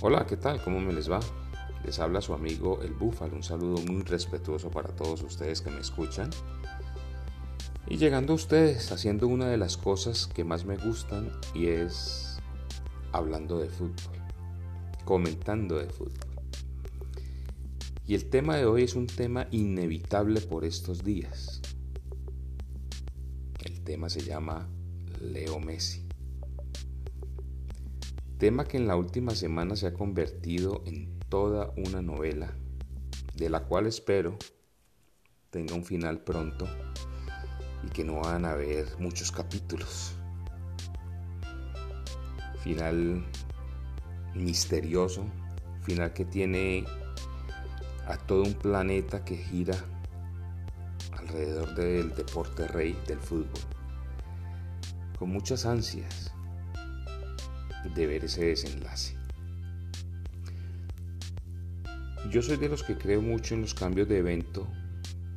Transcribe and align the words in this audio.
Hola, 0.00 0.26
¿qué 0.28 0.36
tal? 0.36 0.62
¿Cómo 0.62 0.78
me 0.78 0.92
les 0.92 1.10
va? 1.10 1.18
Les 1.84 1.98
habla 1.98 2.20
su 2.20 2.32
amigo 2.32 2.80
El 2.82 2.92
Búfalo. 2.92 3.34
Un 3.34 3.42
saludo 3.42 3.78
muy 3.78 4.02
respetuoso 4.02 4.70
para 4.70 4.94
todos 4.94 5.24
ustedes 5.24 5.60
que 5.60 5.70
me 5.70 5.80
escuchan. 5.80 6.30
Y 7.88 7.96
llegando 7.96 8.32
a 8.32 8.36
ustedes 8.36 8.92
haciendo 8.92 9.26
una 9.26 9.48
de 9.48 9.56
las 9.56 9.76
cosas 9.76 10.28
que 10.28 10.44
más 10.44 10.64
me 10.64 10.76
gustan 10.76 11.32
y 11.52 11.66
es 11.66 12.38
hablando 13.10 13.58
de 13.58 13.70
fútbol, 13.70 14.22
comentando 15.04 15.76
de 15.76 15.88
fútbol. 15.88 16.28
Y 18.06 18.14
el 18.14 18.30
tema 18.30 18.56
de 18.56 18.66
hoy 18.66 18.84
es 18.84 18.94
un 18.94 19.08
tema 19.08 19.48
inevitable 19.50 20.40
por 20.42 20.64
estos 20.64 21.02
días. 21.02 21.60
El 23.64 23.82
tema 23.82 24.08
se 24.08 24.20
llama 24.20 24.68
Leo 25.20 25.58
Messi 25.58 26.07
tema 28.38 28.66
que 28.66 28.76
en 28.76 28.86
la 28.86 28.94
última 28.94 29.34
semana 29.34 29.74
se 29.74 29.88
ha 29.88 29.94
convertido 29.94 30.84
en 30.86 31.18
toda 31.28 31.72
una 31.76 32.00
novela, 32.00 32.56
de 33.34 33.50
la 33.50 33.64
cual 33.64 33.86
espero 33.88 34.38
tenga 35.50 35.74
un 35.74 35.84
final 35.84 36.20
pronto 36.20 36.68
y 37.84 37.90
que 37.90 38.04
no 38.04 38.20
van 38.20 38.44
a 38.44 38.52
haber 38.52 38.86
muchos 39.00 39.32
capítulos. 39.32 40.12
Final 42.62 43.24
misterioso, 44.36 45.24
final 45.82 46.12
que 46.12 46.24
tiene 46.24 46.84
a 48.06 48.16
todo 48.18 48.44
un 48.44 48.54
planeta 48.54 49.24
que 49.24 49.36
gira 49.36 49.84
alrededor 51.10 51.74
del 51.74 52.14
deporte 52.14 52.68
rey 52.68 52.96
del 53.08 53.18
fútbol, 53.18 53.60
con 55.18 55.30
muchas 55.30 55.66
ansias 55.66 56.32
de 57.84 58.06
ver 58.06 58.24
ese 58.24 58.46
desenlace. 58.46 59.16
Yo 62.30 62.42
soy 62.42 62.56
de 62.56 62.68
los 62.68 62.82
que 62.82 62.96
creo 62.96 63.22
mucho 63.22 63.54
en 63.54 63.62
los 63.62 63.74
cambios 63.74 64.08
de 64.08 64.18
evento, 64.18 64.68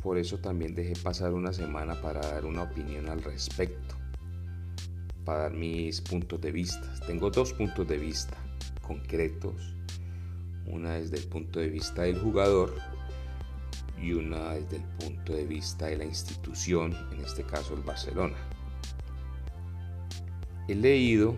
por 0.04 0.18
eso 0.18 0.40
también 0.40 0.76
dejé 0.76 0.94
pasar 1.02 1.34
una 1.34 1.54
semana 1.54 1.96
para 2.02 2.20
dar 2.20 2.46
una 2.46 2.64
opinión 2.64 3.08
al 3.08 3.24
respecto, 3.24 3.96
para 5.24 5.44
dar 5.44 5.54
mis 5.54 6.02
puntos 6.02 6.42
de 6.42 6.52
vista. 6.52 6.94
Tengo 7.08 7.30
dos 7.30 7.54
puntos 7.54 7.88
de 7.88 7.98
vista 7.98 8.36
concretos, 8.82 9.76
una 10.66 10.96
desde 10.96 11.18
el 11.18 11.24
punto 11.26 11.60
de 11.60 11.70
vista 11.70 12.02
del 12.02 12.20
jugador 12.20 12.76
y 14.02 14.14
una 14.14 14.56
desde 14.56 14.78
el 14.78 14.84
punto 15.00 15.34
de 15.34 15.46
vista 15.46 15.86
de 15.86 15.98
la 15.98 16.06
institución, 16.06 16.94
en 17.14 17.22
este 17.22 17.44
caso 17.44 17.74
el 17.74 17.82
Barcelona. 17.84 18.36
He 20.68 20.76
leído 20.76 21.36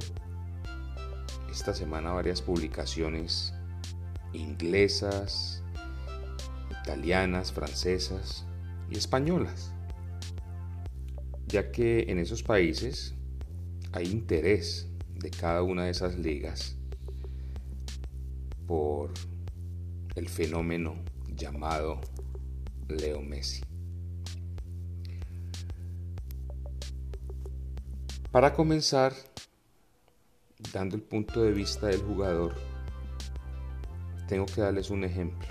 esta 1.54 1.76
semana 1.76 2.12
varias 2.12 2.42
publicaciones 2.42 3.54
inglesas, 4.34 5.62
italianas, 6.82 7.52
francesas 7.52 8.44
y 8.90 8.98
españolas, 8.98 9.72
ya 11.46 11.72
que 11.72 12.06
en 12.08 12.18
esos 12.18 12.42
países 12.42 13.14
hay 13.92 14.08
interés 14.08 14.90
de 15.14 15.30
cada 15.30 15.62
una 15.62 15.86
de 15.86 15.92
esas 15.92 16.18
ligas 16.18 16.76
por 18.66 19.12
el 20.16 20.28
fenómeno 20.30 20.96
llamado 21.36 22.02
Leo 22.88 23.22
Messi. 23.22 23.62
Para 28.32 28.54
comenzar, 28.54 29.14
dando 30.72 30.96
el 30.96 31.02
punto 31.02 31.42
de 31.42 31.52
vista 31.52 31.88
del 31.88 32.02
jugador, 32.02 32.56
tengo 34.28 34.46
que 34.46 34.62
darles 34.62 34.90
un 34.90 35.04
ejemplo. 35.04 35.48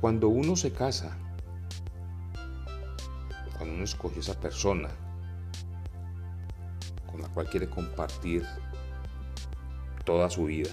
Cuando 0.00 0.28
uno 0.28 0.54
se 0.54 0.72
casa, 0.72 1.16
cuando 3.56 3.74
uno 3.74 3.84
escoge 3.84 4.20
esa 4.20 4.38
persona 4.38 4.88
con 7.10 7.20
la 7.20 7.28
cual 7.28 7.48
quiere 7.48 7.68
compartir 7.68 8.44
toda 10.04 10.30
su 10.30 10.44
vida, 10.44 10.70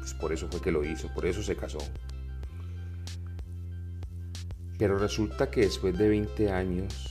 pues 0.00 0.14
por 0.14 0.32
eso 0.32 0.48
fue 0.50 0.60
que 0.60 0.72
lo 0.72 0.84
hizo, 0.84 1.08
por 1.14 1.26
eso 1.26 1.42
se 1.42 1.54
casó. 1.54 1.78
Pero 4.76 4.98
resulta 4.98 5.50
que 5.50 5.60
después 5.60 5.96
de 5.96 6.08
20 6.08 6.50
años 6.50 7.09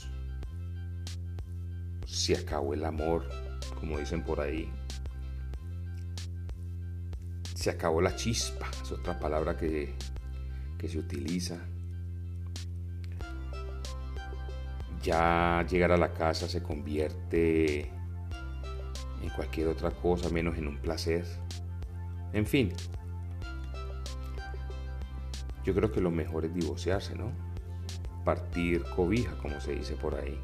se 2.20 2.36
acabó 2.36 2.74
el 2.74 2.84
amor, 2.84 3.30
como 3.80 3.98
dicen 3.98 4.24
por 4.24 4.42
ahí. 4.42 4.70
Se 7.56 7.70
acabó 7.70 8.02
la 8.02 8.14
chispa, 8.14 8.70
es 8.84 8.92
otra 8.92 9.18
palabra 9.18 9.56
que, 9.56 9.96
que 10.78 10.90
se 10.90 11.00
utiliza. 11.00 11.58
Ya 15.02 15.66
llegar 15.70 15.94
a 15.94 15.98
la 15.98 16.14
casa 16.14 16.50
se 16.50 16.62
convierte 16.62 17.90
en 19.22 19.30
cualquier 19.34 19.70
otra 19.70 19.92
cosa 19.92 20.30
menos 20.30 20.58
en 20.58 20.68
un 20.68 20.78
placer. 20.78 21.26
En 22.34 22.46
fin, 22.46 22.74
yo 25.64 25.74
creo 25.74 25.90
que 25.90 26.02
lo 26.02 26.12
mejor 26.12 26.44
es 26.44 26.54
divorciarse, 26.54 27.16
¿no? 27.16 27.32
Partir 28.26 28.84
cobija, 28.94 29.38
como 29.38 29.62
se 29.62 29.74
dice 29.74 29.94
por 29.94 30.16
ahí 30.16 30.38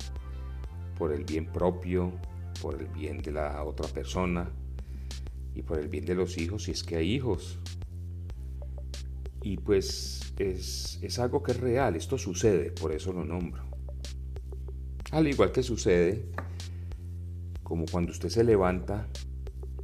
por 0.98 1.12
el 1.12 1.24
bien 1.24 1.46
propio, 1.46 2.12
por 2.62 2.80
el 2.80 2.88
bien 2.88 3.20
de 3.20 3.32
la 3.32 3.64
otra 3.64 3.88
persona 3.88 4.50
y 5.54 5.62
por 5.62 5.80
el 5.80 5.88
bien 5.88 6.06
de 6.06 6.16
los 6.16 6.38
hijos, 6.38 6.64
si 6.64 6.72
es 6.72 6.84
que 6.84 6.98
hay 6.98 7.14
hijos. 7.14 7.60
Y 9.42 9.58
pues 9.58 10.34
es, 10.40 11.00
es 11.02 11.20
algo 11.20 11.44
que 11.44 11.52
es 11.52 11.60
real, 11.60 11.96
esto 11.96 12.18
sucede, 12.18 12.72
por 12.72 12.92
eso 12.92 13.14
lo 13.14 13.24
nombro. 13.24 13.64
Al 15.12 15.28
igual 15.28 15.52
que 15.52 15.64
sucede 15.64 16.26
como 17.64 17.86
cuando 17.86 18.12
usted 18.12 18.30
se 18.30 18.44
levanta 18.44 19.08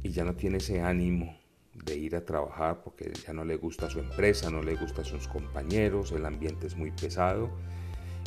y 0.02 0.10
ya 0.10 0.24
no 0.24 0.34
tiene 0.34 0.58
ese 0.58 0.80
ánimo 0.80 1.36
de 1.84 1.96
ir 1.96 2.16
a 2.16 2.24
trabajar 2.24 2.82
porque 2.82 3.12
ya 3.26 3.32
no 3.32 3.44
le 3.44 3.56
gusta 3.56 3.88
su 3.88 3.98
empresa, 3.98 4.50
no 4.50 4.62
le 4.62 4.76
gusta 4.76 5.04
sus 5.04 5.26
compañeros, 5.26 6.12
el 6.12 6.26
ambiente 6.26 6.66
es 6.66 6.76
muy 6.76 6.90
pesado 6.90 7.50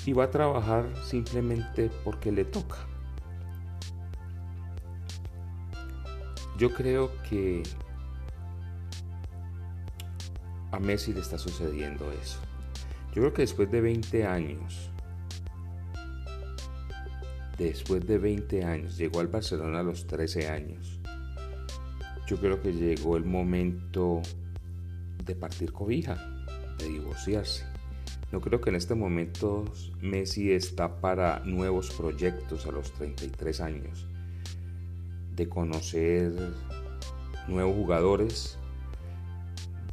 y 0.05 0.13
va 0.13 0.25
a 0.25 0.31
trabajar 0.31 0.85
simplemente 1.03 1.89
porque 2.03 2.31
le 2.31 2.45
toca. 2.45 2.77
Yo 6.57 6.71
creo 6.73 7.11
que 7.23 7.63
a 10.71 10.79
Messi 10.79 11.13
le 11.13 11.21
está 11.21 11.37
sucediendo 11.37 12.11
eso. 12.11 12.39
Yo 13.13 13.21
creo 13.21 13.33
que 13.33 13.41
después 13.41 13.71
de 13.71 13.81
20 13.81 14.25
años, 14.25 14.89
después 17.57 18.05
de 18.05 18.17
20 18.17 18.63
años, 18.63 18.97
llegó 18.97 19.21
al 19.21 19.27
Barcelona 19.27 19.79
a 19.79 19.83
los 19.83 20.05
13 20.05 20.49
años. 20.49 20.99
Yo 22.27 22.37
creo 22.37 22.61
que 22.61 22.73
llegó 22.73 23.17
el 23.17 23.25
momento 23.25 24.21
de 25.25 25.35
partir 25.35 25.71
cobija, 25.71 26.15
de 26.77 26.85
divorciarse. 26.85 27.74
No 28.35 28.41
creo 28.41 28.59
que 28.59 28.69
en 28.69 28.75
este 28.75 28.95
momento 28.95 29.63
Messi 30.01 30.51
está 30.51 30.99
para 30.99 31.39
nuevos 31.45 31.91
proyectos 31.91 32.65
a 32.65 32.71
los 32.73 32.91
33 32.91 33.61
años, 33.61 34.07
de 35.33 35.47
conocer 35.47 36.33
nuevos 37.47 37.73
jugadores, 37.77 38.57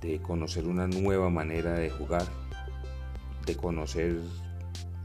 de 0.00 0.20
conocer 0.20 0.66
una 0.66 0.88
nueva 0.88 1.30
manera 1.30 1.74
de 1.74 1.88
jugar, 1.90 2.26
de 3.46 3.54
conocer 3.54 4.18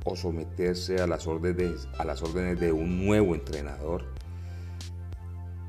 o 0.03 0.15
someterse 0.15 0.99
a 0.99 1.05
las 1.05 1.27
órdenes, 1.27 1.87
a 1.99 2.05
las 2.05 2.23
órdenes 2.23 2.59
de 2.59 2.71
un 2.71 3.05
nuevo 3.05 3.35
entrenador 3.35 4.03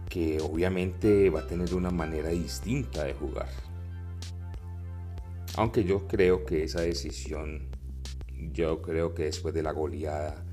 que 0.09 0.41
obviamente 0.41 1.29
va 1.29 1.41
a 1.41 1.47
tener 1.47 1.75
una 1.75 1.91
manera 1.91 2.31
distinta 2.31 3.05
de 3.05 3.13
jugar. 3.13 3.68
Aunque 5.59 5.83
yo 5.83 6.07
creo 6.07 6.47
que 6.47 6.63
esa 6.63 6.83
decisión, 6.83 7.69
yo 8.53 8.81
creo 8.81 9.13
que 9.13 9.25
después 9.25 9.53
de 9.53 9.65
la 9.65 9.73
goleada 9.73 10.47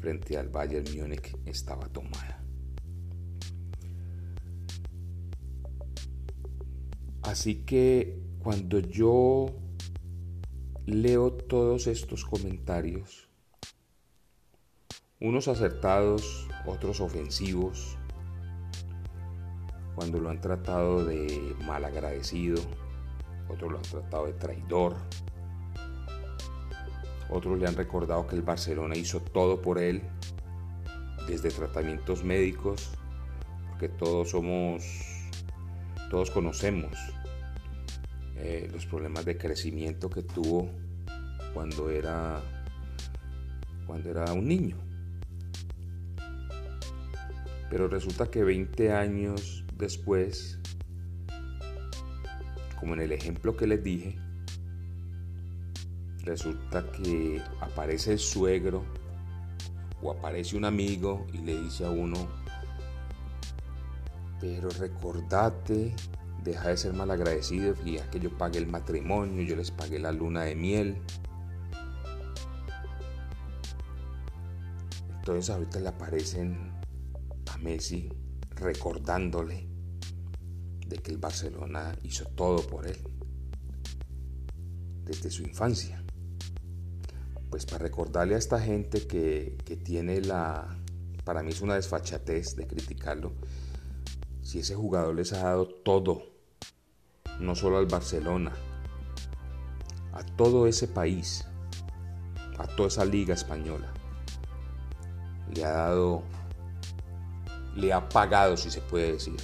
frente 0.00 0.38
al 0.38 0.48
Bayern 0.48 0.86
Múnich 0.96 1.36
estaba 1.44 1.86
tomada. 1.88 2.42
Así 7.20 7.66
que 7.66 8.18
cuando 8.38 8.78
yo 8.78 9.44
leo 10.86 11.34
todos 11.34 11.86
estos 11.86 12.24
comentarios, 12.24 13.28
unos 15.20 15.48
acertados, 15.48 16.48
otros 16.64 17.02
ofensivos, 17.02 17.98
cuando 19.94 20.18
lo 20.18 20.30
han 20.30 20.40
tratado 20.40 21.04
de 21.04 21.54
malagradecido, 21.66 22.62
otros 23.48 23.70
lo 23.70 23.78
han 23.78 23.84
tratado 23.84 24.26
de 24.26 24.32
traidor, 24.34 24.96
otros 27.28 27.58
le 27.58 27.66
han 27.66 27.74
recordado 27.74 28.26
que 28.26 28.36
el 28.36 28.42
Barcelona 28.42 28.96
hizo 28.96 29.20
todo 29.20 29.60
por 29.60 29.78
él, 29.78 30.02
desde 31.26 31.50
tratamientos 31.50 32.22
médicos, 32.22 32.90
porque 33.70 33.88
todos 33.88 34.30
somos, 34.30 34.84
todos 36.10 36.30
conocemos 36.30 36.96
eh, 38.36 38.68
los 38.72 38.86
problemas 38.86 39.24
de 39.24 39.36
crecimiento 39.36 40.08
que 40.08 40.22
tuvo 40.22 40.70
cuando 41.52 41.90
era, 41.90 42.40
cuando 43.86 44.10
era 44.10 44.32
un 44.32 44.46
niño. 44.46 44.76
Pero 47.68 47.88
resulta 47.88 48.30
que 48.30 48.44
20 48.44 48.92
años 48.92 49.64
después, 49.74 50.60
como 52.86 52.94
en 52.94 53.00
el 53.00 53.10
ejemplo 53.10 53.56
que 53.56 53.66
les 53.66 53.82
dije, 53.82 54.16
resulta 56.22 56.88
que 56.92 57.42
aparece 57.60 58.12
el 58.12 58.20
suegro 58.20 58.84
o 60.00 60.12
aparece 60.12 60.56
un 60.56 60.64
amigo 60.64 61.26
y 61.32 61.38
le 61.38 61.60
dice 61.62 61.84
a 61.84 61.90
uno, 61.90 62.28
pero 64.40 64.68
recordate, 64.70 65.96
deja 66.44 66.68
de 66.68 66.76
ser 66.76 66.92
malagradecido, 66.92 67.74
y 67.84 67.98
que 68.12 68.20
yo 68.20 68.30
pagué 68.38 68.58
el 68.58 68.68
matrimonio, 68.68 69.42
yo 69.42 69.56
les 69.56 69.72
pagué 69.72 69.98
la 69.98 70.12
luna 70.12 70.44
de 70.44 70.54
miel. 70.54 71.02
Entonces 75.18 75.50
ahorita 75.50 75.80
le 75.80 75.88
aparecen 75.88 76.70
a 77.52 77.58
Messi 77.58 78.08
recordándole 78.54 79.75
de 80.86 80.98
que 80.98 81.10
el 81.10 81.18
Barcelona 81.18 81.96
hizo 82.02 82.24
todo 82.26 82.66
por 82.66 82.86
él 82.86 82.98
desde 85.04 85.30
su 85.30 85.42
infancia. 85.42 86.02
Pues 87.50 87.64
para 87.64 87.78
recordarle 87.78 88.34
a 88.34 88.38
esta 88.38 88.60
gente 88.60 89.06
que, 89.06 89.56
que 89.64 89.76
tiene 89.76 90.20
la, 90.20 90.76
para 91.24 91.42
mí 91.42 91.50
es 91.50 91.60
una 91.60 91.74
desfachatez 91.74 92.56
de 92.56 92.66
criticarlo, 92.66 93.32
si 94.42 94.60
ese 94.60 94.74
jugador 94.74 95.14
les 95.14 95.32
ha 95.32 95.42
dado 95.42 95.66
todo, 95.66 96.22
no 97.40 97.54
solo 97.54 97.78
al 97.78 97.86
Barcelona, 97.86 98.52
a 100.12 100.24
todo 100.24 100.66
ese 100.66 100.86
país, 100.86 101.44
a 102.58 102.66
toda 102.66 102.88
esa 102.88 103.04
liga 103.04 103.34
española, 103.34 103.92
le 105.52 105.64
ha 105.64 105.72
dado, 105.72 106.22
le 107.74 107.92
ha 107.92 108.08
pagado, 108.08 108.56
si 108.56 108.70
se 108.70 108.80
puede 108.80 109.12
decir, 109.12 109.36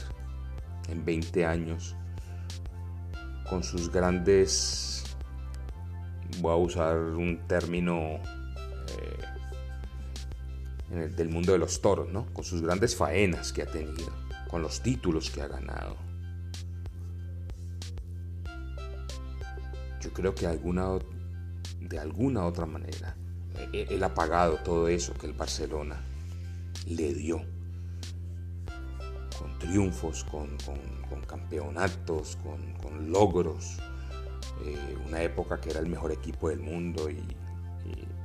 en 0.88 1.05
20 1.05 1.46
años, 1.46 1.96
con 3.49 3.62
sus 3.62 3.90
grandes, 3.90 5.05
voy 6.40 6.52
a 6.52 6.56
usar 6.56 6.96
un 6.96 7.46
término 7.46 8.19
eh, 10.90 11.08
del 11.17 11.29
mundo 11.29 11.52
de 11.52 11.58
los 11.58 11.81
toros, 11.81 12.11
¿no? 12.11 12.26
con 12.32 12.44
sus 12.44 12.62
grandes 12.62 12.96
faenas 12.96 13.52
que 13.52 13.62
ha 13.62 13.67
tenido 13.67 14.23
con 14.52 14.61
los 14.61 14.82
títulos 14.82 15.31
que 15.31 15.40
ha 15.40 15.49
ganado. 15.49 15.96
Yo 20.02 20.12
creo 20.12 20.35
que 20.35 20.46
alguna, 20.46 20.99
de 21.81 21.99
alguna 21.99 22.44
otra 22.44 22.67
manera 22.67 23.17
e, 23.58 23.69
e, 23.73 23.94
él 23.94 24.05
ha 24.05 24.12
pagado 24.12 24.58
todo 24.58 24.88
eso 24.88 25.14
que 25.14 25.26
el 25.26 25.32
Barcelona 25.32 25.99
le 26.87 27.14
dio. 27.14 27.43
Con 29.62 29.70
triunfos, 29.70 30.25
con, 30.25 30.56
campeonatos, 31.26 32.37
con, 32.82 33.11
logros. 33.11 33.79
Eh, 34.64 34.97
una 35.06 35.23
época 35.23 35.61
que 35.61 35.70
era 35.70 35.81
el 35.81 35.87
mejor 35.87 36.12
equipo 36.12 36.49
del 36.49 36.61
mundo 36.61 37.09
y 37.09 37.23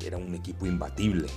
era 0.05 0.17
un 0.17 0.33
equipo 0.35 0.65
imbatible 0.65 1.27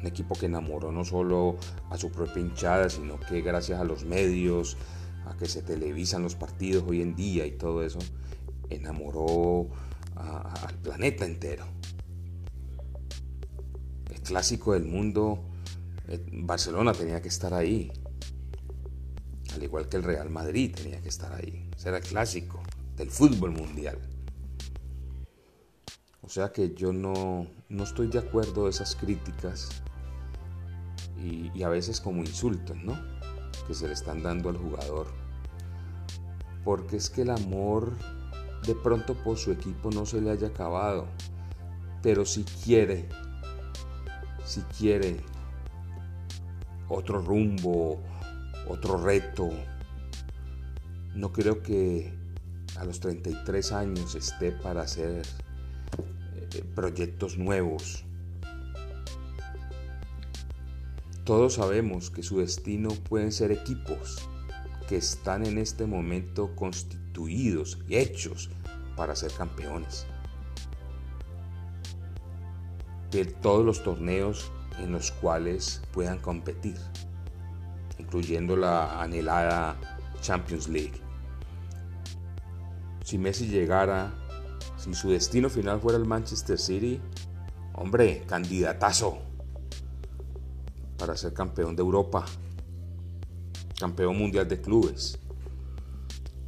un 0.00 0.06
equipo 0.06 0.34
que 0.34 0.46
enamoró 0.46 0.92
no 0.92 1.04
solo 1.04 1.56
a 1.90 1.96
su 1.96 2.10
propia 2.10 2.40
hinchada, 2.40 2.88
sino 2.88 3.18
que 3.18 3.40
gracias 3.42 3.80
a 3.80 3.84
los 3.84 4.04
medios, 4.04 4.76
a 5.26 5.36
que 5.36 5.46
se 5.46 5.62
televisan 5.62 6.22
los 6.22 6.34
partidos 6.34 6.84
hoy 6.86 7.02
en 7.02 7.16
día 7.16 7.46
y 7.46 7.52
todo 7.52 7.82
eso, 7.84 7.98
enamoró 8.70 9.68
al 10.14 10.74
planeta 10.82 11.24
entero. 11.24 11.64
El 14.12 14.20
clásico 14.20 14.72
del 14.72 14.84
mundo, 14.84 15.40
Barcelona 16.32 16.92
tenía 16.92 17.20
que 17.20 17.28
estar 17.28 17.52
ahí, 17.52 17.92
al 19.52 19.62
igual 19.62 19.88
que 19.88 19.98
el 19.98 20.02
Real 20.02 20.30
Madrid 20.30 20.74
tenía 20.74 21.00
que 21.00 21.08
estar 21.08 21.32
ahí. 21.32 21.70
Ese 21.76 21.88
era 21.88 21.98
el 21.98 22.04
clásico 22.04 22.62
del 22.96 23.10
fútbol 23.10 23.52
mundial. 23.52 23.98
O 26.22 26.28
sea 26.28 26.52
que 26.52 26.74
yo 26.74 26.92
no, 26.92 27.46
no 27.68 27.84
estoy 27.84 28.08
de 28.08 28.18
acuerdo 28.18 28.64
de 28.64 28.70
esas 28.70 28.94
críticas 28.94 29.68
y, 31.22 31.62
a 31.62 31.68
veces 31.68 32.00
como 32.00 32.22
insultos, 32.22 32.76
¿no? 32.76 32.96
Que 33.66 33.74
se 33.74 33.86
le 33.86 33.92
están 33.92 34.22
dando 34.22 34.48
al 34.48 34.56
jugador. 34.56 35.08
Porque 36.64 36.96
es 36.96 37.10
que 37.10 37.22
el 37.22 37.30
amor 37.30 37.96
de 38.66 38.74
pronto 38.74 39.14
por 39.14 39.38
su 39.38 39.52
equipo 39.52 39.90
no 39.90 40.04
se 40.06 40.20
le 40.20 40.30
haya 40.30 40.48
acabado, 40.48 41.06
pero 42.02 42.24
si 42.24 42.44
quiere, 42.44 43.08
si 44.44 44.60
quiere 44.78 45.22
otro 46.88 47.20
rumbo, 47.20 48.00
otro 48.68 48.96
reto, 48.96 49.50
no 51.14 51.32
creo 51.32 51.62
que 51.62 52.12
a 52.76 52.84
los 52.84 53.00
33 53.00 53.72
años 53.72 54.14
esté 54.14 54.52
para 54.52 54.82
hacer 54.82 55.22
eh, 56.52 56.64
proyectos 56.74 57.38
nuevos, 57.38 58.04
Todos 61.28 61.56
sabemos 61.56 62.08
que 62.08 62.22
su 62.22 62.38
destino 62.38 62.88
pueden 62.88 63.32
ser 63.32 63.52
equipos 63.52 64.26
que 64.88 64.96
están 64.96 65.44
en 65.44 65.58
este 65.58 65.84
momento 65.84 66.56
constituidos 66.56 67.76
y 67.86 67.96
hechos 67.96 68.48
para 68.96 69.14
ser 69.14 69.30
campeones. 69.32 70.06
De 73.10 73.26
todos 73.26 73.62
los 73.62 73.82
torneos 73.82 74.50
en 74.78 74.92
los 74.92 75.12
cuales 75.12 75.82
puedan 75.92 76.18
competir, 76.18 76.76
incluyendo 77.98 78.56
la 78.56 79.02
anhelada 79.02 79.76
Champions 80.20 80.68
League. 80.68 81.00
Si 83.04 83.18
Messi 83.18 83.46
llegara, 83.46 84.12
si 84.76 84.94
su 84.94 85.10
destino 85.10 85.48
final 85.48 85.80
fuera 85.80 85.98
el 85.98 86.04
Manchester 86.04 86.58
City, 86.58 87.00
hombre, 87.74 88.24
candidatazo 88.26 89.18
para 90.98 91.16
ser 91.16 91.32
campeón 91.32 91.76
de 91.76 91.82
Europa, 91.82 92.24
campeón 93.78 94.18
mundial 94.18 94.48
de 94.48 94.60
clubes. 94.60 95.18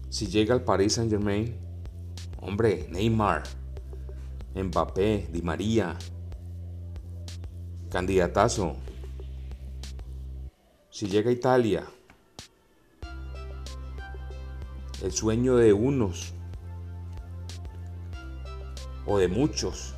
Si 0.09 0.27
llega 0.27 0.55
al 0.55 0.65
Paris 0.65 0.95
Saint 0.95 1.11
Germain, 1.11 1.57
hombre, 2.41 2.89
Neymar, 2.91 3.45
Mbappé, 4.55 5.29
Di 5.33 5.41
María, 5.41 5.97
candidatazo. 7.91 8.77
Si 10.91 11.07
llega 11.09 11.31
a 11.31 11.33
Italia, 11.33 11.85
el 15.03 15.13
sueño 15.13 15.57
de 15.57 15.73
unos 15.73 16.33
o 19.07 19.19
de 19.19 19.29
muchos, 19.29 19.95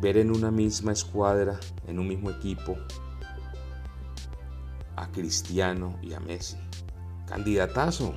ver 0.00 0.18
en 0.18 0.30
una 0.30 0.50
misma 0.50 0.92
escuadra, 0.92 1.58
en 1.86 1.98
un 1.98 2.08
mismo 2.08 2.30
equipo, 2.30 2.76
a 4.96 5.10
Cristiano 5.12 5.98
y 6.02 6.12
a 6.12 6.20
Messi. 6.20 6.58
Candidatazo. 7.26 8.14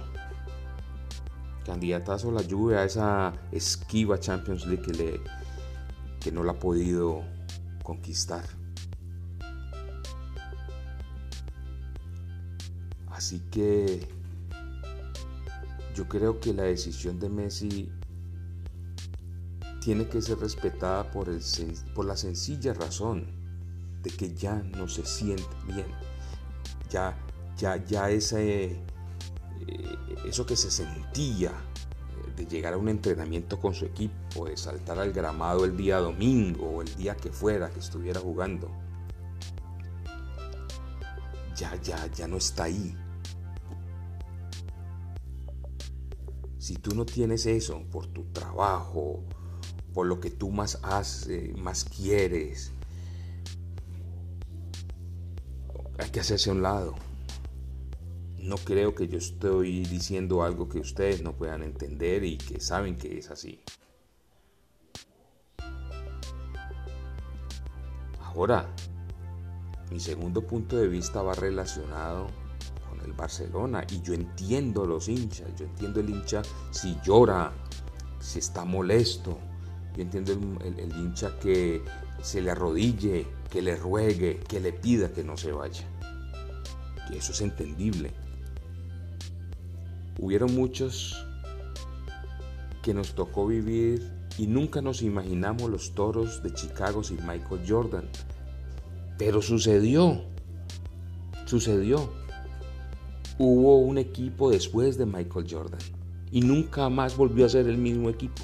Candidatazo 1.66 2.32
la 2.32 2.42
lluvia 2.42 2.80
a 2.80 2.84
esa 2.84 3.34
esquiva 3.52 4.20
Champions 4.20 4.66
League 4.66 4.84
que, 4.84 4.94
le, 4.94 5.22
que 6.20 6.32
no 6.32 6.44
la 6.44 6.52
ha 6.52 6.60
podido 6.60 7.24
conquistar. 7.84 8.44
Así 13.26 13.40
que 13.50 14.08
yo 15.96 16.08
creo 16.08 16.40
que 16.40 16.54
la 16.54 16.62
decisión 16.62 17.20
de 17.20 17.28
Messi 17.28 17.90
tiene 19.82 20.08
que 20.08 20.22
ser 20.22 20.38
respetada 20.38 21.10
por, 21.10 21.30
el, 21.30 21.42
por 21.96 22.06
la 22.06 22.16
sencilla 22.16 22.76
razón 22.76 23.26
de 24.04 24.12
que 24.12 24.36
ya 24.36 24.62
no 24.78 24.88
se 24.88 25.04
siente 25.08 25.44
bien 25.66 25.88
ya, 26.92 27.18
ya, 27.58 27.84
ya 27.84 28.12
ese, 28.12 28.66
eh, 28.66 28.78
eso 30.28 30.46
que 30.46 30.56
se 30.56 30.70
sentía 30.70 31.52
de 32.38 32.46
llegar 32.46 32.76
a 32.76 32.78
un 32.78 32.90
entrenamiento 32.90 33.60
con 33.60 33.74
su 33.74 33.86
equipo, 33.86 34.46
de 34.46 34.56
saltar 34.56 35.00
al 35.00 35.12
gramado 35.12 35.66
el 35.66 35.76
día 35.76 35.98
domingo 35.98 36.68
o 36.68 36.82
el 36.84 36.96
día 36.96 37.18
que 37.18 37.32
fuera 37.32 37.72
que 37.72 37.80
estuviera 37.80 38.20
jugando, 38.20 38.70
ya, 41.56 41.76
ya, 41.82 42.06
ya 42.06 42.28
no 42.28 42.38
está 42.38 42.66
ahí. 42.66 42.96
Si 46.66 46.74
tú 46.78 46.96
no 46.96 47.06
tienes 47.06 47.46
eso 47.46 47.84
por 47.92 48.08
tu 48.08 48.24
trabajo, 48.34 49.24
por 49.94 50.08
lo 50.08 50.20
que 50.20 50.32
tú 50.32 50.50
más 50.50 50.80
haces, 50.82 51.56
más 51.56 51.84
quieres, 51.86 52.72
hay 56.00 56.10
que 56.10 56.22
hacerse 56.22 56.50
a 56.50 56.54
un 56.54 56.64
lado. 56.64 56.96
No 58.40 58.56
creo 58.56 58.96
que 58.96 59.08
yo 59.08 59.20
estoy 59.20 59.86
diciendo 59.86 60.42
algo 60.42 60.68
que 60.68 60.80
ustedes 60.80 61.22
no 61.22 61.34
puedan 61.34 61.62
entender 61.62 62.24
y 62.24 62.40
que 62.40 62.60
saben 62.60 62.98
que 62.98 63.20
es 63.20 63.30
así. 63.30 63.62
Ahora, 68.24 68.74
mi 69.92 70.00
segundo 70.00 70.42
punto 70.42 70.78
de 70.78 70.88
vista 70.88 71.22
va 71.22 71.36
relacionado 71.36 72.45
con 73.06 73.12
el 73.12 73.18
Barcelona 73.18 73.86
y 73.92 74.02
yo 74.02 74.14
entiendo 74.14 74.86
los 74.86 75.08
hinchas, 75.08 75.48
yo 75.58 75.66
entiendo 75.66 76.00
el 76.00 76.10
hincha 76.10 76.42
si 76.72 76.98
llora, 77.04 77.52
si 78.20 78.40
está 78.40 78.66
molesto, 78.66 79.38
yo 79.96 80.02
entiendo 80.02 80.34
el, 80.64 80.80
el 80.80 80.92
hincha 80.92 81.38
que 81.40 81.84
se 82.22 82.42
le 82.42 82.52
arrodille, 82.52 83.28
que 83.50 83.62
le 83.62 83.76
ruegue, 83.76 84.40
que 84.48 84.60
le 84.60 84.74
pida 84.74 85.12
que 85.12 85.24
no 85.24 85.38
se 85.38 85.52
vaya. 85.52 85.86
Y 87.12 87.18
eso 87.18 87.32
es 87.32 87.42
entendible. 87.42 88.12
Hubieron 90.20 90.56
muchos 90.56 91.26
que 92.82 92.94
nos 92.94 93.14
tocó 93.14 93.46
vivir 93.46 94.12
y 94.38 94.48
nunca 94.48 94.82
nos 94.82 95.02
imaginamos 95.02 95.70
los 95.70 95.94
toros 95.94 96.42
de 96.42 96.54
Chicago 96.54 97.04
sin 97.04 97.26
Michael 97.26 97.62
Jordan. 97.68 98.10
Pero 99.18 99.42
sucedió, 99.42 100.24
sucedió. 101.46 102.25
Hubo 103.38 103.80
un 103.80 103.98
equipo 103.98 104.50
después 104.50 104.98
de 104.98 105.06
Michael 105.06 105.48
Jordan 105.50 105.80
y 106.32 106.42
nunca 106.42 106.90
más 106.90 107.18
volvió 107.18 107.46
a 107.46 107.50
ser 107.50 107.68
el 107.68 107.78
mismo 107.78 108.10
equipo. 108.10 108.44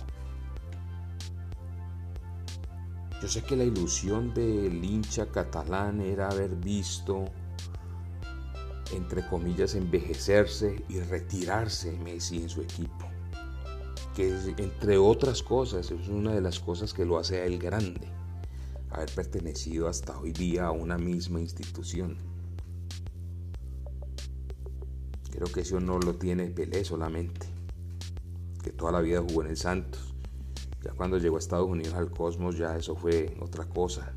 Yo 3.22 3.28
sé 3.28 3.44
que 3.44 3.56
la 3.56 3.64
ilusión 3.64 4.34
del 4.34 4.84
hincha 4.84 5.28
catalán 5.28 6.02
era 6.02 6.30
haber 6.30 6.56
visto 6.56 7.26
entre 8.96 9.26
comillas, 9.28 9.76
envejecerse 9.76 10.84
y 10.90 11.00
retirarse 11.00 11.92
Messi 12.04 12.38
en 12.38 12.50
su 12.50 12.62
equipo. 12.62 13.08
Que 14.16 14.36
entre 14.58 14.98
otras 14.98 15.42
cosas 15.42 15.92
es 15.92 16.08
una 16.10 16.34
de 16.34 16.42
las 16.42 16.60
cosas 16.60 16.94
que 16.94 17.06
lo 17.06 17.18
hace 17.18 17.42
a 17.42 17.46
él 17.46 17.58
grande, 17.58 18.08
haber 18.90 19.10
pertenecido 19.14 19.88
hasta 19.88 20.18
hoy 20.20 20.34
día 20.34 20.66
a 20.66 20.72
una 20.72 20.98
misma 20.98 21.40
institución. 21.40 22.18
Creo 25.32 25.48
que 25.52 25.62
eso 25.62 25.80
no 25.80 25.98
lo 25.98 26.16
tiene 26.16 26.48
Pelé 26.48 26.84
solamente, 26.84 27.48
que 28.64 28.72
toda 28.72 28.92
la 28.92 29.02
vida 29.02 29.22
jugó 29.22 29.44
en 29.44 29.50
el 29.50 29.58
Santos. 29.58 30.14
Ya 30.84 30.92
cuando 30.92 31.18
llegó 31.18 31.38
a 31.38 31.40
Estados 31.40 31.68
Unidos 31.68 31.94
al 31.94 32.12
Cosmos 32.12 32.58
ya 32.58 32.76
eso 32.76 32.96
fue 32.96 33.36
otra 33.40 33.66
cosa. 33.66 34.14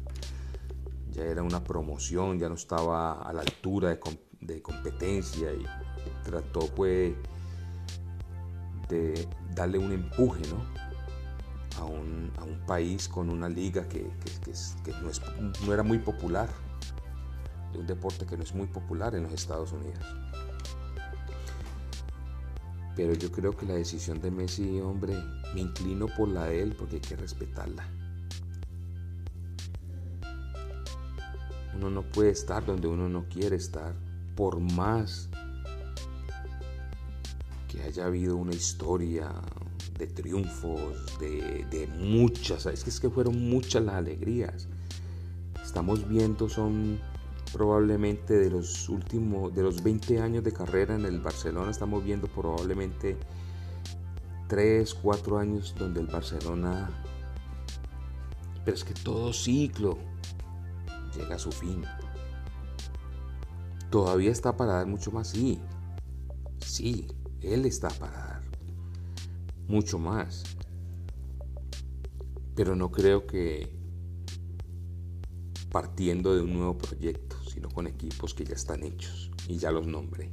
Ya 1.13 1.25
era 1.25 1.43
una 1.43 1.63
promoción, 1.63 2.39
ya 2.39 2.49
no 2.49 2.55
estaba 2.57 3.23
a 3.23 3.33
la 3.33 3.43
altura 3.43 3.99
de, 4.41 4.61
competencia 4.63 5.53
y 5.53 5.65
trató 6.25 6.67
pues 6.75 7.15
de 8.89 9.29
darle 9.55 9.79
un 9.79 9.93
empuje 9.93 10.43
a, 11.79 11.85
un, 11.85 12.33
país 12.67 13.09
con 13.09 13.29
una 13.29 13.49
liga 13.49 13.87
que, 13.89 14.11
no, 15.65 15.73
era 15.73 15.83
muy 15.83 15.99
popular, 15.99 16.49
de 17.73 17.79
un 17.79 17.87
deporte 17.87 18.25
que 18.25 18.37
no 18.37 18.43
es 18.43 18.55
muy 18.55 18.67
popular 18.67 19.15
en 19.15 19.25
los 19.25 19.33
Estados 19.33 19.73
Unidos. 19.73 20.05
Pero 22.97 23.15
yo 23.15 23.31
creo 23.33 23.57
que 23.57 23.67
la 23.67 23.75
decisión 23.75 24.21
de 24.21 24.31
Messi, 24.31 24.81
hombre, 24.81 25.17
me 25.55 25.63
inclino 25.63 26.07
por 26.07 26.29
la 26.29 26.45
de 26.45 26.63
él 26.63 26.77
porque 26.79 26.97
hay 26.97 27.03
que 27.03 27.17
respetarla. 27.17 27.89
Uno 31.75 31.91
no 31.91 32.03
puede 32.03 32.31
estar 32.31 32.65
donde 32.65 32.87
uno 32.87 33.09
no 33.09 33.29
quiere 33.29 33.57
estar 33.57 33.95
por 34.37 34.61
más 34.61 35.29
que 37.69 37.83
haya 37.83 38.07
habido 38.07 38.37
una 38.37 38.55
historia 38.55 39.33
de 39.99 40.07
triunfos, 40.07 40.81
de, 41.21 41.89
muchas, 41.99 42.67
es 42.67 42.85
que, 42.85 42.91
es 42.91 43.01
que 43.01 43.11
fueron 43.11 43.49
muchas 43.49 43.83
las 43.85 43.97
alegrías. 43.97 44.69
Estamos 45.63 46.09
viendo, 46.09 46.49
son 46.49 47.01
probablemente 47.55 48.35
de 48.35 48.51
los 48.51 48.89
últimos, 48.89 49.55
de 49.55 49.63
los 49.63 49.81
20 49.81 50.19
años 50.21 50.43
de 50.43 50.53
carrera 50.53 50.97
en 50.97 51.05
el 51.05 51.21
Barcelona, 51.21 51.71
estamos 51.71 52.03
viendo 52.03 52.27
probablemente 52.27 53.17
3, 54.49 54.93
4 54.93 55.39
años 55.39 55.73
donde 55.79 56.01
el 56.01 56.09
Barcelona, 56.09 56.91
pero 58.65 58.77
es 58.77 58.83
que 58.83 58.93
todo 58.93 59.33
ciclo 59.33 59.97
llega 61.17 61.37
a 61.37 61.39
su 61.39 61.53
fin. 61.53 61.85
¿Todavía 63.89 64.33
está 64.33 64.57
para 64.57 64.73
dar 64.73 64.89
mucho 64.89 65.13
más? 65.13 65.29
Sí. 65.29 65.61
Sí, 66.59 67.07
Él 67.41 67.67
está 67.67 67.89
para 67.89 68.19
dar 68.19 68.43
mucho 69.69 70.01
más. 70.01 70.43
Pero 72.57 72.75
no 72.75 72.91
creo 72.91 73.29
que 73.29 73.73
partiendo 75.71 76.35
de 76.35 76.43
un 76.43 76.53
nuevo 76.53 76.79
proyecto, 76.79 77.34
sino 77.55 77.69
con 77.71 77.87
equipos 77.87 78.35
que 78.35 78.45
ya 78.45 78.55
están 78.55 78.83
hechos 78.83 79.31
y 79.49 79.57
ya 79.57 79.71
los 79.71 79.87
nombré. 79.87 80.31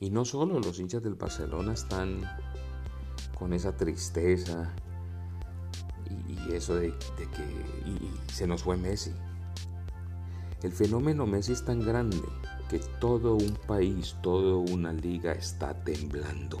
Y 0.00 0.08
no 0.08 0.24
solo 0.24 0.58
los 0.58 0.80
hinchas 0.80 1.02
del 1.02 1.14
Barcelona 1.14 1.74
están 1.74 2.22
con 3.38 3.52
esa 3.52 3.76
tristeza 3.76 4.74
y 6.26 6.54
eso 6.54 6.76
de, 6.76 6.94
que 7.18 8.32
se 8.32 8.46
nos 8.46 8.62
fue 8.62 8.78
Messi. 8.78 9.12
El 10.62 10.72
fenómeno 10.72 11.26
Messi 11.26 11.52
es 11.52 11.64
tan 11.64 11.80
grande 11.80 12.22
que 12.70 12.78
todo 12.98 13.34
un 13.34 13.54
país, 13.66 14.16
toda 14.22 14.56
una 14.56 14.92
liga 14.94 15.32
está 15.32 15.74
temblando. 15.84 16.58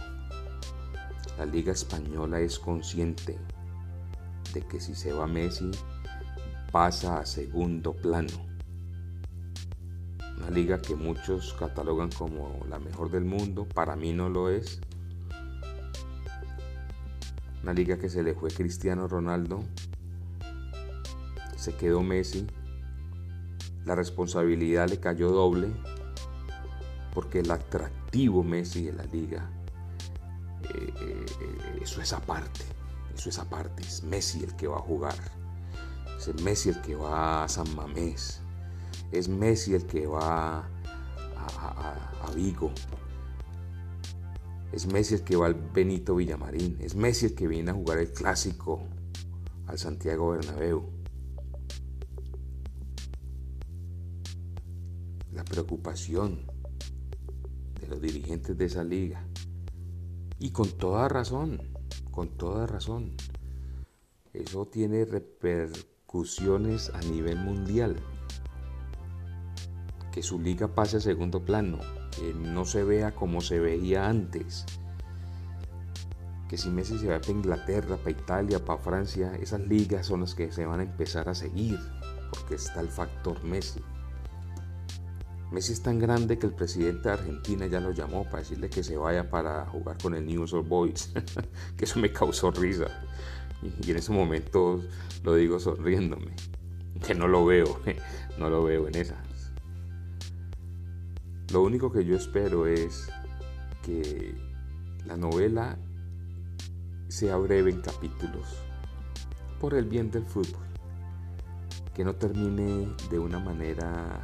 La 1.38 1.46
liga 1.46 1.72
española 1.72 2.40
es 2.40 2.58
consciente 2.58 3.38
de 4.52 4.62
que 4.62 4.80
si 4.80 4.94
se 4.94 5.12
va 5.12 5.26
Messi 5.26 5.70
pasa 6.70 7.18
a 7.18 7.26
segundo 7.26 7.94
plano. 7.94 8.48
Una 10.38 10.50
liga 10.50 10.80
que 10.80 10.94
muchos 10.94 11.54
catalogan 11.54 12.10
como 12.10 12.64
la 12.68 12.78
mejor 12.78 13.10
del 13.10 13.24
mundo, 13.24 13.66
para 13.66 13.96
mí 13.96 14.12
no 14.12 14.28
lo 14.28 14.48
es, 14.48 14.80
una 17.62 17.72
liga 17.74 17.98
que 17.98 18.08
se 18.08 18.22
le 18.22 18.34
fue 18.34 18.50
Cristiano 18.50 19.06
Ronaldo, 19.06 19.60
se 21.56 21.74
quedó 21.74 22.02
Messi, 22.02 22.46
la 23.84 23.94
responsabilidad 23.94 24.88
le 24.88 24.98
cayó 24.98 25.30
doble 25.30 25.68
porque 27.12 27.40
el 27.40 27.50
atractivo 27.50 28.42
Messi 28.42 28.84
de 28.84 28.92
la 28.92 29.04
liga, 29.04 29.50
eh, 30.74 30.92
eh, 31.00 31.78
eso 31.82 32.00
es 32.00 32.12
aparte, 32.12 32.64
eso 33.20 33.28
es 33.28 33.38
aparte, 33.38 33.82
es 33.82 34.02
Messi 34.02 34.42
el 34.42 34.56
que 34.56 34.66
va 34.66 34.78
a 34.78 34.80
jugar, 34.80 35.14
es 36.18 36.42
Messi 36.42 36.70
el 36.70 36.80
que 36.80 36.94
va 36.94 37.44
a 37.44 37.48
San 37.50 37.74
Mamés, 37.76 38.40
es 39.12 39.28
Messi 39.28 39.74
el 39.74 39.84
que 39.84 40.06
va 40.06 40.66
a 41.36 42.30
Vigo, 42.34 42.72
es 44.72 44.86
Messi 44.86 45.16
el 45.16 45.22
que 45.22 45.36
va 45.36 45.46
al 45.46 45.54
Benito 45.54 46.14
Villamarín. 46.14 46.78
Es 46.80 46.94
Messi 46.94 47.26
el 47.26 47.34
que 47.34 47.46
viene 47.46 47.72
a 47.72 47.74
jugar 47.74 47.98
el 47.98 48.10
clásico 48.12 48.80
al 49.66 49.78
Santiago 49.78 50.30
Bernabéu. 50.30 50.88
La 55.32 55.44
preocupación 55.44 56.46
de 57.80 57.86
los 57.88 58.00
dirigentes 58.00 58.56
de 58.56 58.64
esa 58.64 58.84
liga. 58.84 59.26
Y 60.38 60.52
con 60.52 60.70
toda 60.70 61.08
razón, 61.08 61.69
con 62.10 62.36
toda 62.36 62.66
razón. 62.66 63.16
Eso 64.32 64.66
tiene 64.66 65.04
repercusiones 65.04 66.90
a 66.90 67.00
nivel 67.00 67.38
mundial. 67.38 67.96
Que 70.12 70.22
su 70.22 70.40
liga 70.40 70.68
pase 70.68 70.98
a 70.98 71.00
segundo 71.00 71.44
plano 71.44 71.78
que 72.10 72.34
no 72.34 72.64
se 72.64 72.84
vea 72.84 73.14
como 73.14 73.40
se 73.40 73.58
veía 73.60 74.08
antes. 74.08 74.66
Que 76.48 76.58
si 76.58 76.68
Messi 76.68 76.98
se 76.98 77.08
va 77.08 77.20
para 77.20 77.32
Inglaterra, 77.32 77.96
para 77.96 78.10
Italia, 78.10 78.64
para 78.64 78.80
Francia, 78.80 79.36
esas 79.36 79.60
ligas 79.60 80.06
son 80.06 80.20
las 80.20 80.34
que 80.34 80.50
se 80.50 80.66
van 80.66 80.80
a 80.80 80.84
empezar 80.84 81.28
a 81.28 81.34
seguir, 81.34 81.78
porque 82.30 82.56
está 82.56 82.80
el 82.80 82.88
factor 82.88 83.42
Messi. 83.44 83.80
Messi 85.50 85.72
es 85.72 85.82
tan 85.82 85.98
grande 85.98 86.38
que 86.38 86.46
el 86.46 86.52
presidente 86.52 87.08
de 87.08 87.14
Argentina 87.14 87.66
ya 87.66 87.80
lo 87.80 87.90
llamó 87.90 88.22
para 88.24 88.38
decirle 88.38 88.70
que 88.70 88.84
se 88.84 88.96
vaya 88.96 89.28
para 89.28 89.66
jugar 89.66 89.98
con 90.00 90.14
el 90.14 90.24
News 90.24 90.52
Old 90.52 90.68
Boys, 90.68 91.12
que 91.76 91.86
eso 91.86 91.98
me 91.98 92.12
causó 92.12 92.52
risa. 92.52 92.86
Y 93.62 93.90
en 93.90 93.96
ese 93.96 94.12
momento 94.12 94.80
lo 95.24 95.34
digo 95.34 95.58
sonriéndome, 95.58 96.36
que 97.04 97.16
no 97.16 97.26
lo 97.26 97.44
veo, 97.44 97.80
no 98.38 98.48
lo 98.48 98.62
veo 98.62 98.86
en 98.86 98.94
esa. 98.94 99.20
Lo 101.52 101.62
único 101.62 101.90
que 101.90 102.04
yo 102.04 102.16
espero 102.16 102.68
es 102.68 103.10
que 103.82 104.36
la 105.04 105.16
novela 105.16 105.76
sea 107.08 107.36
breve 107.38 107.72
en 107.72 107.80
capítulos, 107.80 108.46
por 109.58 109.74
el 109.74 109.86
bien 109.86 110.12
del 110.12 110.24
fútbol. 110.24 110.64
que 111.92 112.04
no 112.04 112.14
termine 112.14 112.94
de 113.10 113.18
una 113.18 113.40
manera 113.40 114.22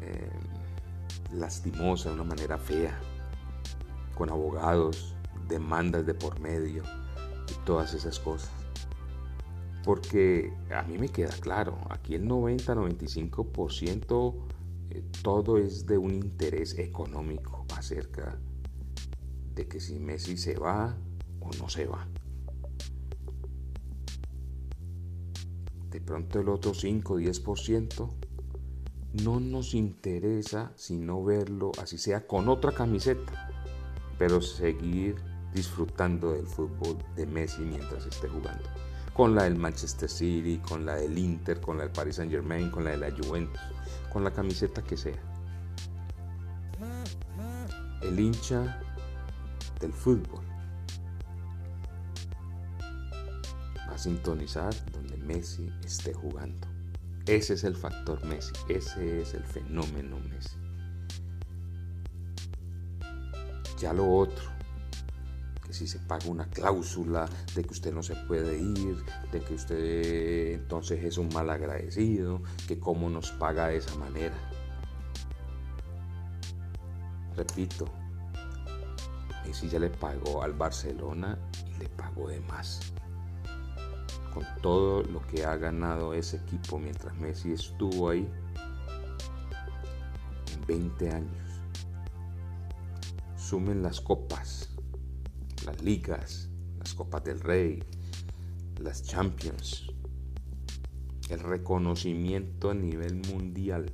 eh, 0.00 0.30
lastimosa, 1.32 2.10
de 2.10 2.16
una 2.16 2.24
manera 2.24 2.58
fea, 2.58 2.98
con 4.14 4.28
abogados, 4.30 5.14
demandas 5.48 6.04
de 6.06 6.14
por 6.14 6.40
medio 6.40 6.82
y 7.48 7.52
todas 7.64 7.94
esas 7.94 8.18
cosas. 8.18 8.50
Porque 9.84 10.52
a 10.74 10.82
mí 10.82 10.98
me 10.98 11.08
queda 11.08 11.30
claro, 11.40 11.78
aquí 11.88 12.14
el 12.14 12.28
90-95% 12.28 14.34
eh, 14.90 15.04
todo 15.22 15.58
es 15.58 15.86
de 15.86 15.98
un 15.98 16.14
interés 16.14 16.76
económico 16.78 17.66
acerca 17.76 18.38
de 19.54 19.68
que 19.68 19.80
si 19.80 19.98
Messi 19.98 20.36
se 20.36 20.58
va 20.58 20.96
o 21.40 21.50
no 21.60 21.68
se 21.68 21.86
va. 21.86 22.08
De 25.90 26.00
pronto 26.00 26.40
el 26.40 26.48
otro 26.48 26.72
5-10% 26.72 28.10
no 29.22 29.40
nos 29.40 29.74
interesa 29.74 30.72
sino 30.76 31.24
verlo 31.24 31.72
así 31.80 31.98
sea 31.98 32.26
con 32.26 32.48
otra 32.48 32.72
camiseta, 32.72 33.50
pero 34.18 34.40
seguir 34.40 35.16
disfrutando 35.52 36.32
del 36.32 36.46
fútbol 36.46 36.98
de 37.16 37.26
Messi 37.26 37.62
mientras 37.62 38.06
esté 38.06 38.28
jugando. 38.28 38.68
Con 39.14 39.34
la 39.34 39.44
del 39.44 39.56
Manchester 39.56 40.08
City, 40.08 40.58
con 40.58 40.86
la 40.86 40.96
del 40.96 41.18
Inter, 41.18 41.60
con 41.60 41.76
la 41.76 41.84
del 41.84 41.92
Paris 41.92 42.16
Saint 42.16 42.30
Germain, 42.30 42.70
con 42.70 42.84
la 42.84 42.90
de 42.90 42.98
la 42.98 43.10
Juventus, 43.10 43.60
con 44.12 44.22
la 44.22 44.30
camiseta 44.30 44.82
que 44.82 44.96
sea. 44.96 45.20
El 48.02 48.20
hincha 48.20 48.80
del 49.80 49.92
fútbol 49.92 50.44
va 53.88 53.94
a 53.94 53.98
sintonizar 53.98 54.72
donde 54.92 55.16
Messi 55.16 55.68
esté 55.84 56.14
jugando. 56.14 56.67
Ese 57.28 57.52
es 57.52 57.64
el 57.64 57.76
factor 57.76 58.24
Messi, 58.24 58.54
ese 58.70 59.20
es 59.20 59.34
el 59.34 59.44
fenómeno 59.44 60.18
Messi. 60.30 60.56
Ya 63.78 63.92
lo 63.92 64.10
otro, 64.10 64.44
que 65.62 65.74
si 65.74 65.86
se 65.86 65.98
paga 65.98 66.24
una 66.26 66.48
cláusula 66.48 67.28
de 67.54 67.64
que 67.64 67.70
usted 67.70 67.92
no 67.92 68.02
se 68.02 68.14
puede 68.14 68.56
ir, 68.58 69.04
de 69.30 69.40
que 69.42 69.52
usted 69.52 70.54
entonces 70.54 71.04
es 71.04 71.18
un 71.18 71.28
mal 71.34 71.50
agradecido, 71.50 72.42
que 72.66 72.78
cómo 72.78 73.10
nos 73.10 73.30
paga 73.32 73.66
de 73.66 73.76
esa 73.76 73.94
manera. 73.96 74.36
Repito, 77.36 77.84
Messi 79.46 79.68
ya 79.68 79.78
le 79.78 79.90
pagó 79.90 80.42
al 80.42 80.54
Barcelona 80.54 81.38
y 81.66 81.78
le 81.78 81.90
pagó 81.90 82.26
de 82.26 82.40
más. 82.40 82.80
Con 84.32 84.44
todo 84.62 85.02
lo 85.02 85.26
que 85.26 85.44
ha 85.44 85.56
ganado 85.56 86.14
ese 86.14 86.36
equipo 86.36 86.78
mientras 86.78 87.16
Messi 87.16 87.52
estuvo 87.52 88.10
ahí 88.10 88.28
en 90.54 90.66
20 90.66 91.10
años. 91.10 91.48
Sumen 93.36 93.82
las 93.82 94.00
copas, 94.00 94.68
las 95.64 95.82
ligas, 95.82 96.48
las 96.78 96.94
copas 96.94 97.24
del 97.24 97.40
rey, 97.40 97.82
las 98.80 99.02
champions, 99.02 99.86
el 101.30 101.40
reconocimiento 101.40 102.70
a 102.70 102.74
nivel 102.74 103.14
mundial. 103.32 103.92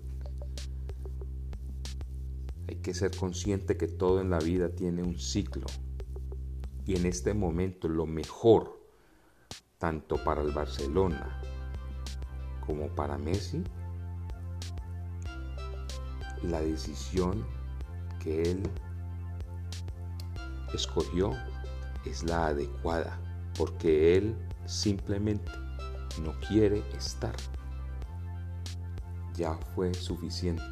Hay 2.69 2.77
que 2.77 2.95
ser 2.95 3.17
consciente 3.17 3.77
que 3.77 3.89
todo 3.89 4.21
en 4.21 4.31
la 4.31 4.39
vida 4.39 4.71
tiene 4.71 5.03
un 5.03 5.19
ciclo. 5.19 5.67
Y 6.87 6.97
en 6.97 7.07
este 7.07 7.35
momento 7.35 7.89
lo 7.89 8.07
mejor, 8.07 8.84
tanto 9.85 10.17
para 10.17 10.41
el 10.41 10.51
Barcelona 10.51 11.39
como 12.65 12.89
para 12.89 13.19
Messi, 13.19 13.63
la 16.43 16.59
decisión 16.63 17.45
que 18.19 18.41
él 18.51 18.63
escogió 20.73 21.33
es 22.07 22.25
la 22.25 22.47
adecuada, 22.47 23.21
porque 23.59 24.17
él 24.17 24.35
simplemente 24.65 25.53
no 26.23 26.33
quiere 26.49 26.83
estar. 26.97 27.37
Ya 29.35 29.53
fue 29.75 29.93
suficiente. 29.93 30.65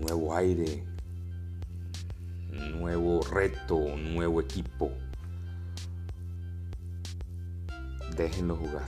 Nuevo 0.00 0.34
aire, 0.34 0.84
nuevo 2.50 3.20
reto, 3.30 3.76
un 3.76 4.12
nuevo 4.16 4.40
equipo. 4.40 4.90
Déjenlo 8.16 8.56
jugar. 8.56 8.86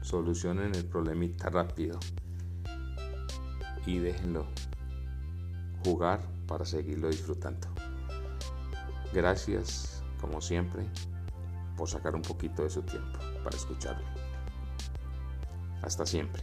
Solucionen 0.00 0.74
el 0.74 0.86
problemita 0.86 1.50
rápido. 1.50 1.98
Y 3.84 3.98
déjenlo 3.98 4.46
jugar 5.84 6.20
para 6.46 6.64
seguirlo 6.64 7.08
disfrutando. 7.08 7.68
Gracias, 9.12 10.02
como 10.20 10.40
siempre, 10.40 10.86
por 11.76 11.88
sacar 11.88 12.14
un 12.14 12.22
poquito 12.22 12.62
de 12.62 12.70
su 12.70 12.82
tiempo 12.82 13.18
para 13.44 13.56
escucharlo. 13.56 14.06
Hasta 15.82 16.06
siempre. 16.06 16.42